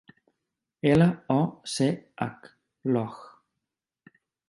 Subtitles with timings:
[0.91, 2.51] Ela o ce hac,
[2.85, 3.19] loch.